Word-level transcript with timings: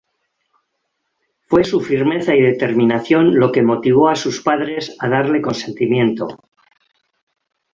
Fue 1.47 1.63
su 1.63 1.79
firmeza 1.79 2.33
y 2.33 2.41
determinación 2.41 3.35
lo 3.35 3.51
que 3.51 3.61
motivó 3.61 4.09
a 4.09 4.15
sus 4.15 4.41
padres 4.41 4.95
a 4.99 5.07
darle 5.07 5.43
consentimiento. 5.43 6.41